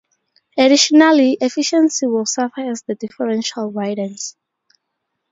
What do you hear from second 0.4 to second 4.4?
Additionally, efficiency will suffer as the differential widens.